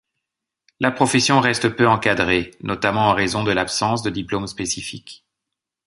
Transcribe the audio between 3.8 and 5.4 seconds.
de diplôme spécifique.